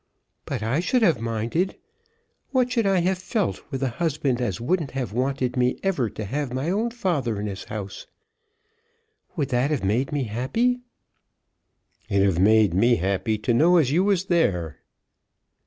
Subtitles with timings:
[0.45, 1.75] "But I should have minded.
[2.49, 6.25] What should I have felt with a husband as wouldn't have wanted me ever to
[6.25, 8.07] have my own father in his house?
[9.35, 10.79] Would that have made me happy?"
[12.09, 14.77] "It 'd 've made me happy to know as you was there."